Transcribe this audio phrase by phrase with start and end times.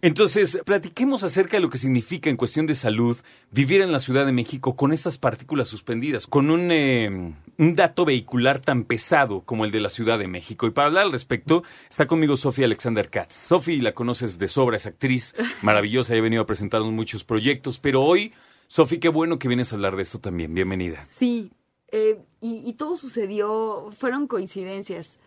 [0.01, 3.17] Entonces, platiquemos acerca de lo que significa en cuestión de salud
[3.51, 8.61] vivir en la Ciudad de México con estas partículas suspendidas, con un, un dato vehicular
[8.61, 10.65] tan pesado como el de la Ciudad de México.
[10.65, 13.33] Y para hablar al respecto, está conmigo Sofía Alexander Katz.
[13.33, 18.01] Sofía la conoces de sobra, es actriz maravillosa, ha venido a presentarnos muchos proyectos, pero
[18.01, 18.31] hoy
[18.67, 20.53] Sofi, qué bueno que vienes a hablar de esto también.
[20.53, 21.05] Bienvenida.
[21.05, 21.51] Sí,
[21.89, 25.19] eh, y, todo sucedió, fueron coincidencias.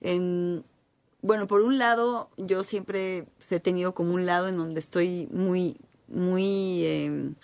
[0.00, 0.64] En,
[1.22, 5.76] bueno, por un lado, yo siempre he tenido como un lado en donde estoy muy,
[6.08, 7.34] muy em,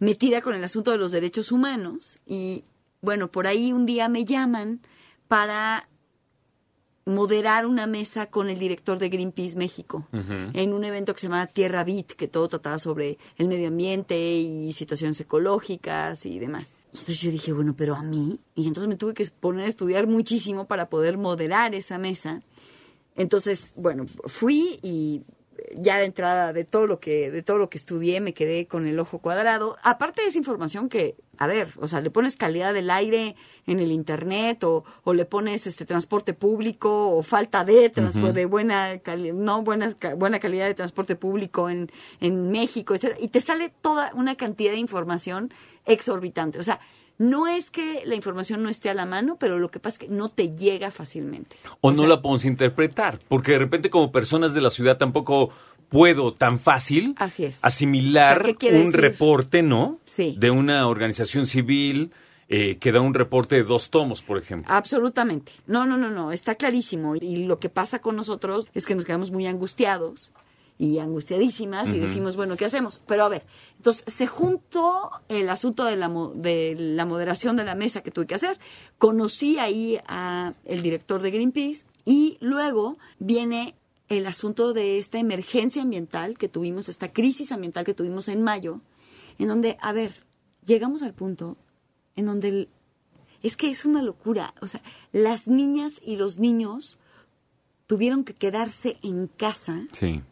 [0.00, 2.18] metida con el asunto de los derechos humanos.
[2.26, 2.64] Y
[3.00, 4.80] bueno, por ahí un día me llaman
[5.28, 5.88] para
[7.06, 11.46] moderar una mesa con el director de Greenpeace México en un evento que se llama
[11.46, 16.80] Tierra Bit, que todo trataba sobre el medio ambiente y situaciones ecológicas y demás.
[16.92, 20.08] entonces yo dije, bueno, pero a mí, y entonces me tuve que poner a estudiar
[20.08, 22.42] muchísimo para poder moderar esa mesa.
[23.14, 25.22] Entonces, bueno, fui y
[25.74, 28.86] ya de entrada de todo lo que de todo lo que estudié me quedé con
[28.86, 29.76] el ojo cuadrado.
[29.82, 33.36] Aparte de esa información que, a ver, o sea, le pones calidad del aire
[33.66, 39.00] en el internet o, o le pones este transporte público o falta de de buena
[39.34, 43.16] no buena, buena calidad de transporte público en, en México, etc.
[43.20, 45.52] y te sale toda una cantidad de información
[45.84, 46.58] exorbitante.
[46.58, 46.80] O sea,
[47.18, 49.98] no es que la información no esté a la mano, pero lo que pasa es
[50.00, 51.56] que no te llega fácilmente.
[51.80, 55.50] O, no la podemos interpretar, porque de repente como personas de la ciudad tampoco
[55.88, 57.14] puedo tan fácil
[57.62, 60.00] asimilar un reporte, ¿no?
[60.04, 60.36] Sí.
[60.38, 62.12] De una organización civil
[62.48, 64.72] eh, que da un reporte de dos tomos, por ejemplo.
[64.72, 65.52] Absolutamente.
[65.66, 67.16] No, no, no, no, está clarísimo.
[67.16, 70.30] Y lo que pasa con nosotros es que nos quedamos muy angustiados
[70.78, 73.00] y angustiadísimas y decimos, bueno, ¿qué hacemos?
[73.06, 73.44] Pero a ver,
[73.78, 78.26] entonces se juntó el asunto de la, de la moderación de la mesa que tuve
[78.26, 78.58] que hacer,
[78.98, 83.74] conocí ahí a el director de Greenpeace y luego viene
[84.08, 88.80] el asunto de esta emergencia ambiental que tuvimos, esta crisis ambiental que tuvimos en mayo,
[89.38, 90.24] en donde, a ver,
[90.64, 91.56] llegamos al punto
[92.14, 92.68] en donde
[93.42, 96.98] es que es una locura, o sea, las niñas y los niños
[97.86, 99.86] tuvieron que quedarse en casa.
[99.92, 100.22] Sí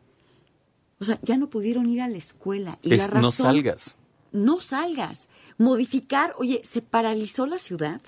[1.05, 2.79] o sea, ya no pudieron ir a la escuela.
[2.83, 3.97] Y la razón, no salgas.
[4.33, 5.29] No salgas.
[5.59, 8.01] Modificar, oye, se paralizó la ciudad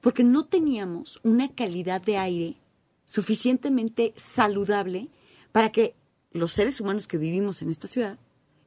[0.00, 2.56] porque no teníamos una calidad de aire
[3.06, 5.08] suficientemente saludable
[5.52, 5.94] para que
[6.32, 8.18] los seres humanos que vivimos en esta ciudad,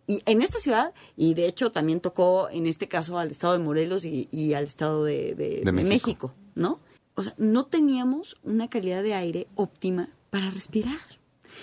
[0.07, 3.59] y en esta ciudad, y de hecho también tocó en este caso al estado de
[3.59, 6.80] Morelos y, al estado de, México, ¿no?
[7.13, 11.19] O sea, no teníamos una calidad de aire óptima para respirar.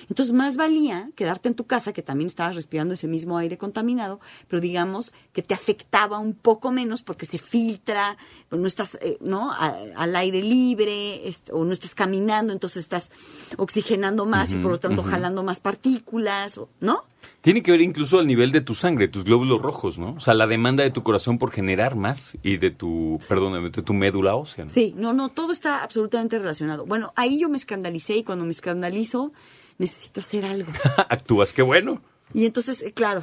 [0.08, 4.20] Entonces, más valía quedarte en tu casa, que también estabas respirando ese mismo aire contaminado,
[4.48, 8.16] pero digamos que te afectaba un poco menos porque se filtra,
[8.48, 9.52] pues no estás, eh, ¿no?
[9.52, 13.10] A- al aire libre, est- o no estás caminando, entonces estás
[13.56, 17.04] oxigenando más y por lo tanto jalando más partículas, ¿no?
[17.40, 20.14] Tiene que ver incluso al nivel de tu sangre, tus glóbulos rojos, ¿no?
[20.14, 23.82] O sea, la demanda de tu corazón por generar más y de tu, perdóname, de
[23.82, 24.64] tu médula ósea.
[24.64, 24.70] ¿no?
[24.70, 26.86] Sí, no, no, todo está absolutamente relacionado.
[26.86, 29.32] Bueno, ahí yo me escandalicé y cuando me escandalizo
[29.78, 30.70] necesito hacer algo.
[31.08, 32.02] Actúas, qué bueno.
[32.34, 33.22] Y entonces, eh, claro,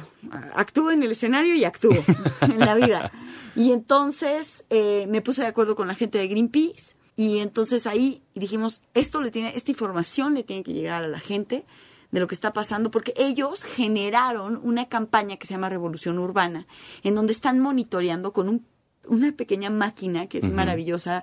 [0.54, 1.92] actúo en el escenario y actúo
[2.40, 3.12] en la vida.
[3.56, 8.20] Y entonces eh, me puse de acuerdo con la gente de Greenpeace y entonces ahí
[8.34, 11.64] dijimos, esto le tiene, esta información le tiene que llegar a la gente
[12.10, 16.66] de lo que está pasando, porque ellos generaron una campaña que se llama Revolución Urbana,
[17.04, 18.66] en donde están monitoreando con un-
[19.06, 21.22] una pequeña máquina que es maravillosa,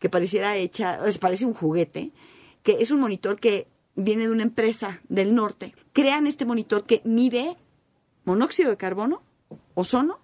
[0.00, 2.10] que pareciera hecha, es, parece un juguete,
[2.64, 5.74] que es un monitor que viene de una empresa del norte.
[5.92, 7.56] Crean este monitor que mide
[8.24, 9.22] monóxido de carbono,
[9.74, 10.18] ozono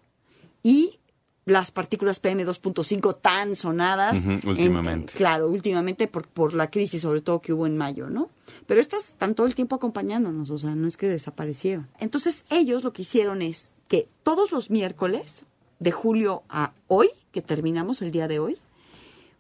[0.62, 0.98] y
[1.46, 4.24] las partículas PM2.5 tan sonadas.
[4.46, 5.12] Últimamente.
[5.12, 8.30] en- claro, últimamente por, por la crisis, sobre todo que hubo en mayo, ¿no?
[8.66, 11.88] Pero estas están todo el tiempo acompañándonos, o sea, no es que desaparecieron.
[11.98, 15.44] Entonces, ellos lo que hicieron es que todos los miércoles,
[15.80, 18.56] de julio a hoy, que terminamos el día de hoy,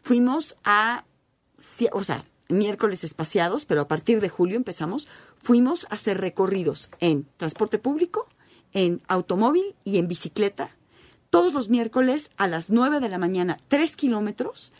[0.02, 1.04] fuimos a,
[1.92, 7.26] o sea, miércoles espaciados, pero a partir de julio empezamos, fuimos a hacer recorridos en
[7.36, 8.28] transporte público,
[8.72, 10.76] en automóvil y en bicicleta,
[11.30, 14.72] todos los miércoles a las 9 de la mañana, 3 kilómetros,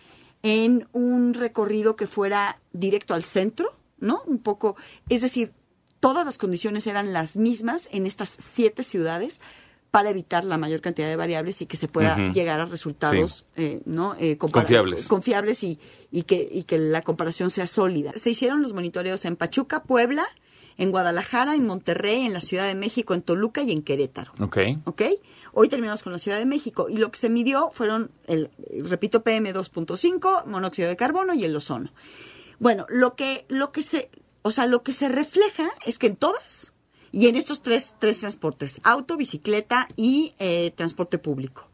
[0.43, 4.23] en un recorrido que fuera directo al centro, ¿no?
[4.27, 4.77] Un poco,
[5.09, 5.53] es decir,
[6.01, 9.41] todas las condiciones eran las mismas en estas siete ciudades
[9.95, 13.81] para evitar la mayor cantidad de variables y que se pueda llegar a resultados eh,
[13.85, 14.17] ¿no?
[14.19, 15.07] Eh, Confiables.
[15.07, 15.79] confiables y,
[16.11, 18.13] y que, y que la comparación sea sólida.
[18.15, 20.25] Se hicieron los monitoreos en Pachuca, Puebla,
[20.79, 24.33] en Guadalajara, en Monterrey, en la Ciudad de México, en Toluca y en Querétaro.
[24.41, 24.59] Ok.
[24.83, 25.03] ¿Ok?
[25.53, 28.51] Hoy terminamos con la Ciudad de México y lo que se midió fueron, el,
[28.81, 31.93] repito, PM2.5, monóxido de carbono y el ozono.
[32.59, 34.11] Bueno, lo que, lo que se,
[34.43, 36.74] o sea, lo que se refleja es que en todas
[37.15, 41.69] y en estos tres, tres transportes, auto, bicicleta y eh, transporte público,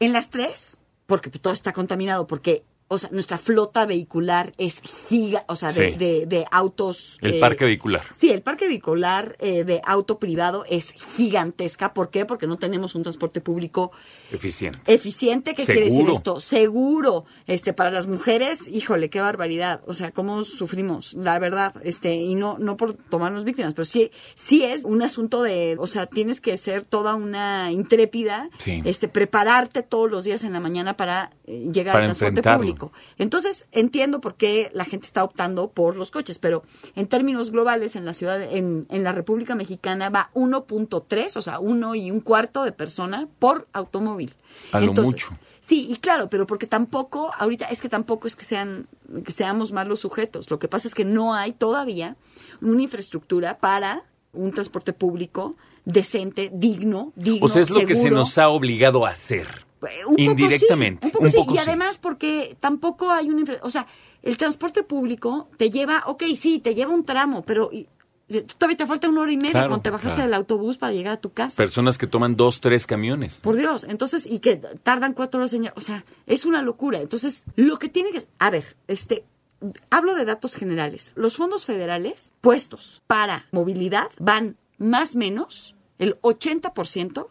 [0.00, 5.44] en las tres, porque todo está contaminado, porque, o sea, nuestra flota vehicular es giga,
[5.48, 5.94] o sea, de, Sí.
[5.96, 7.18] de- de autos.
[7.20, 8.02] El eh, parque vehicular.
[8.18, 11.92] Sí, el parque vehicular eh, de auto privado es gigantesca.
[11.94, 12.24] ¿Por qué?
[12.24, 13.92] Porque no tenemos un transporte público
[14.32, 14.78] Eficiente.
[14.92, 15.54] eficiente.
[15.54, 16.12] ¿Qué quiere decir Seguro.
[16.12, 16.40] esto?
[16.40, 17.24] Seguro.
[17.46, 19.80] Este, para las mujeres, híjole, qué barbaridad.
[19.86, 21.74] O sea, cómo sufrimos, la verdad.
[21.84, 25.86] Este, y no, no por tomarnos víctimas, pero sí, sí es un asunto de, o
[25.86, 28.82] sea, tienes que ser toda una intrépida, Sí.
[28.84, 32.77] este, prepararte todos los días en la mañana para eh, llegar Para al transporte enfrentarlo.
[33.18, 36.62] Entonces, entiendo por qué la gente está optando por los coches, pero
[36.94, 41.58] en términos globales, en la ciudad, en, en la República Mexicana va 1.3, o sea,
[41.58, 44.34] uno y un cuarto de persona por automóvil.
[44.72, 45.28] A lo mucho.
[45.60, 48.86] Sí, y claro, pero porque tampoco, ahorita es que tampoco es que sean,
[49.22, 50.50] que seamos malos sujetos.
[50.50, 52.16] Lo que pasa es que no hay todavía
[52.62, 58.10] una infraestructura para un transporte público decente, digno, digno, O sea, es lo que se
[58.10, 59.67] nos ha obligado a hacer.
[59.82, 61.00] Eh, un poco Indirectamente.
[61.02, 61.36] sí, un poco un sí.
[61.36, 61.62] poco y sí.
[61.66, 63.40] además porque tampoco hay una...
[63.42, 63.86] infra- O sea,
[64.22, 67.86] el transporte público te lleva, ok, sí, te lleva un tramo, pero y-
[68.30, 70.28] y todavía te falta una hora y media Claro, cuando te bajaste claro.
[70.28, 71.56] del autobús para llegar a tu casa.
[71.56, 73.38] Personas que toman dos, tres camiones.
[73.40, 77.00] Por Dios, entonces, y que tardan cuatro horas en llegar, o sea, es una locura.
[77.00, 79.24] Entonces, lo que tiene que, a ver, este,
[79.90, 81.12] hablo de datos generales.
[81.14, 87.28] Los fondos federales puestos para movilidad van más o menos el 80%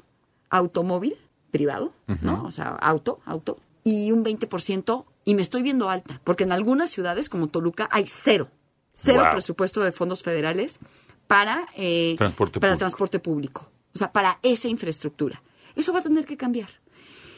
[0.49, 1.15] automóvil
[1.51, 2.43] privado, ¿no?
[2.45, 6.89] O sea, auto, auto, y un 20%, y me estoy viendo alta, porque en algunas
[6.89, 8.49] ciudades como Toluca hay cero,
[8.93, 9.31] cero Wow.
[9.31, 10.79] presupuesto de fondos federales
[11.27, 12.79] para, eh, Transporte para público.
[12.79, 15.41] transporte público, o sea, para esa infraestructura.
[15.75, 16.69] Eso va a tener que cambiar.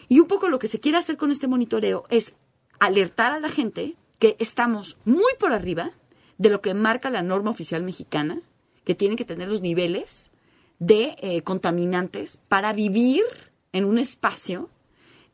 [0.08, 2.34] Y un poco lo que se quiere hacer con este monitoreo es
[2.80, 5.92] alertar a la gente que estamos muy por arriba
[6.38, 8.40] de lo que marca la norma oficial mexicana,
[8.86, 10.32] que tienen que tener los niveles
[10.80, 13.24] de eh, contaminantes para vivir
[13.74, 14.70] en un espacio,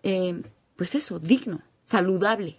[0.03, 0.41] eh,
[0.75, 2.57] pues eso, digno, saludable.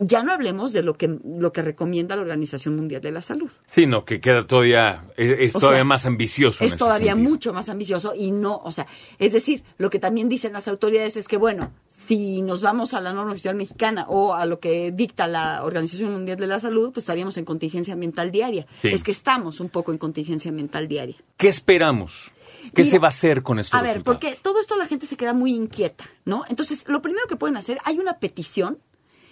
[0.00, 3.50] Ya no hablemos de lo que, lo que recomienda la Organización Mundial de la Salud.
[3.66, 6.64] Sí, no, que queda todavía, es, todavía sea, más ambicioso.
[6.64, 7.30] Es todavía sentido.
[7.30, 8.86] mucho más ambicioso y no, o sea,
[9.18, 13.00] es decir, lo que también dicen las autoridades es que, bueno, si nos vamos a
[13.00, 16.92] la norma oficial mexicana o a lo que dicta la Organización Mundial de la Salud,
[16.92, 18.66] pues estaríamos en contingencia ambiental diaria.
[18.80, 18.88] Sí.
[18.88, 21.16] Es que estamos un poco en contingencia ambiental diaria.
[21.36, 22.30] ¿Qué esperamos?
[22.74, 24.18] ¿Qué Mira, se va a hacer con estos A ver, resultados?
[24.20, 26.44] porque todo esto la gente se queda muy inquieta, ¿no?
[26.48, 28.78] Entonces, lo primero que pueden hacer, hay una petición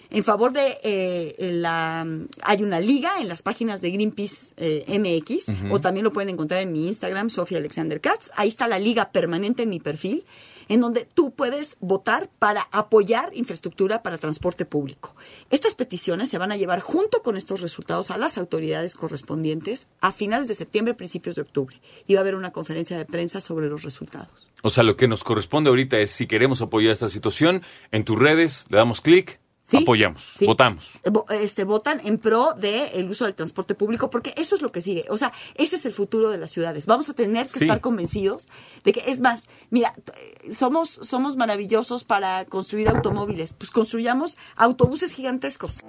[0.09, 2.05] en favor de eh, la...
[2.43, 6.61] Hay una liga en las páginas de Greenpeace eh, MX, o también lo pueden encontrar
[6.61, 8.29] en mi Instagram, Sofía Alexander Katz.
[8.35, 10.25] Ahí está la liga permanente en mi perfil
[10.69, 15.15] en donde tú puedes votar para apoyar infraestructura para transporte público.
[15.49, 20.11] Estas peticiones se van a llevar junto con estos resultados a las autoridades correspondientes a
[20.11, 21.79] finales de septiembre, principios de octubre.
[22.07, 24.51] Y va a haber una conferencia de prensa sobre los resultados.
[24.61, 28.17] O sea, lo que nos corresponde ahorita es, si queremos apoyar esta situación, en tus
[28.17, 29.39] redes le damos clic
[29.73, 30.93] Apoyamos, votamos.
[31.03, 34.79] Eh, este, votan en pro del uso del transporte público, porque eso es lo que
[34.81, 35.05] sigue.
[35.09, 36.85] O sea, ese es el futuro de las ciudades.
[36.85, 38.47] Vamos a tener que estar convencidos
[38.85, 39.93] de que, es más, mira,
[40.51, 43.51] somos, somos maravillosos para construir automóviles.
[43.53, 45.81] Pues construyamos autobuses gigantescos.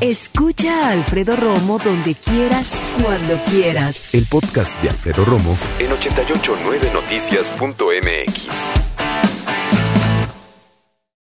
[0.00, 4.14] Escucha a Alfredo Romo donde quieras, cuando quieras.
[4.14, 8.85] El podcast de Alfredo Romo en 889noticias.mx.